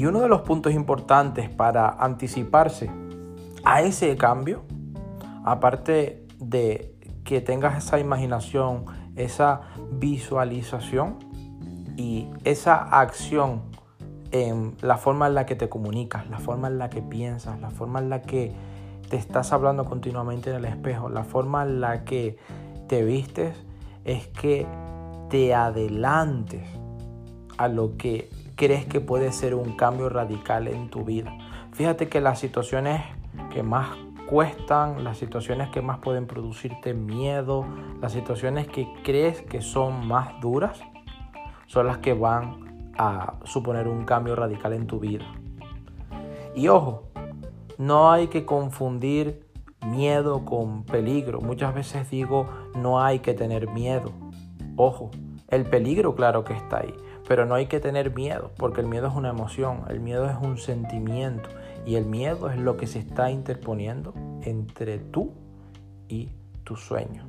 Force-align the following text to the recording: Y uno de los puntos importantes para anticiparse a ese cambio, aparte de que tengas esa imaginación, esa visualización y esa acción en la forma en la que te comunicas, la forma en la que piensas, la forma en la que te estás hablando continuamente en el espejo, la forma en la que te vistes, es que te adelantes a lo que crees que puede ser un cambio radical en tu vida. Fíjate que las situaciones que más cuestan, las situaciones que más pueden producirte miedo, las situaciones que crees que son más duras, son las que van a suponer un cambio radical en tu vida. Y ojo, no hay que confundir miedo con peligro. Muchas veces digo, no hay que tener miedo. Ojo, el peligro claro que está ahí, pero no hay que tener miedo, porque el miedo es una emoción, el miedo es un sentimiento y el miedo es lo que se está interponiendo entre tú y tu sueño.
Y 0.00 0.06
uno 0.06 0.20
de 0.20 0.28
los 0.28 0.40
puntos 0.40 0.72
importantes 0.72 1.50
para 1.50 1.90
anticiparse 1.90 2.90
a 3.64 3.82
ese 3.82 4.16
cambio, 4.16 4.62
aparte 5.44 6.26
de 6.38 6.96
que 7.22 7.42
tengas 7.42 7.84
esa 7.84 7.98
imaginación, 7.98 8.86
esa 9.14 9.60
visualización 9.92 11.18
y 11.98 12.30
esa 12.44 12.76
acción 12.76 13.60
en 14.30 14.74
la 14.80 14.96
forma 14.96 15.26
en 15.26 15.34
la 15.34 15.44
que 15.44 15.54
te 15.54 15.68
comunicas, 15.68 16.30
la 16.30 16.38
forma 16.38 16.68
en 16.68 16.78
la 16.78 16.88
que 16.88 17.02
piensas, 17.02 17.60
la 17.60 17.68
forma 17.68 17.98
en 17.98 18.08
la 18.08 18.22
que 18.22 18.54
te 19.10 19.18
estás 19.18 19.52
hablando 19.52 19.84
continuamente 19.84 20.48
en 20.48 20.56
el 20.56 20.64
espejo, 20.64 21.10
la 21.10 21.24
forma 21.24 21.62
en 21.64 21.82
la 21.82 22.04
que 22.06 22.38
te 22.88 23.04
vistes, 23.04 23.54
es 24.06 24.28
que 24.28 24.66
te 25.28 25.54
adelantes 25.54 26.66
a 27.58 27.68
lo 27.68 27.98
que 27.98 28.30
crees 28.60 28.84
que 28.84 29.00
puede 29.00 29.32
ser 29.32 29.54
un 29.54 29.74
cambio 29.74 30.10
radical 30.10 30.68
en 30.68 30.90
tu 30.90 31.02
vida. 31.02 31.34
Fíjate 31.72 32.10
que 32.10 32.20
las 32.20 32.38
situaciones 32.38 33.00
que 33.50 33.62
más 33.62 33.88
cuestan, 34.28 35.02
las 35.02 35.16
situaciones 35.16 35.70
que 35.70 35.80
más 35.80 35.96
pueden 36.00 36.26
producirte 36.26 36.92
miedo, 36.92 37.64
las 38.02 38.12
situaciones 38.12 38.68
que 38.68 38.86
crees 39.02 39.40
que 39.40 39.62
son 39.62 40.06
más 40.06 40.38
duras, 40.42 40.78
son 41.68 41.86
las 41.86 41.98
que 41.98 42.12
van 42.12 42.92
a 42.98 43.36
suponer 43.44 43.88
un 43.88 44.04
cambio 44.04 44.36
radical 44.36 44.74
en 44.74 44.86
tu 44.86 45.00
vida. 45.00 45.24
Y 46.54 46.68
ojo, 46.68 47.04
no 47.78 48.12
hay 48.12 48.28
que 48.28 48.44
confundir 48.44 49.46
miedo 49.86 50.44
con 50.44 50.84
peligro. 50.84 51.40
Muchas 51.40 51.74
veces 51.74 52.10
digo, 52.10 52.46
no 52.74 53.00
hay 53.00 53.20
que 53.20 53.32
tener 53.32 53.70
miedo. 53.70 54.12
Ojo, 54.76 55.10
el 55.48 55.64
peligro 55.64 56.14
claro 56.14 56.44
que 56.44 56.52
está 56.52 56.80
ahí, 56.80 56.94
pero 57.30 57.46
no 57.46 57.54
hay 57.54 57.66
que 57.66 57.78
tener 57.78 58.12
miedo, 58.12 58.50
porque 58.56 58.80
el 58.80 58.88
miedo 58.88 59.06
es 59.06 59.14
una 59.14 59.28
emoción, 59.28 59.84
el 59.88 60.00
miedo 60.00 60.28
es 60.28 60.36
un 60.42 60.58
sentimiento 60.58 61.48
y 61.86 61.94
el 61.94 62.04
miedo 62.04 62.50
es 62.50 62.58
lo 62.58 62.76
que 62.76 62.88
se 62.88 62.98
está 62.98 63.30
interponiendo 63.30 64.12
entre 64.42 64.98
tú 64.98 65.30
y 66.08 66.30
tu 66.64 66.74
sueño. 66.74 67.28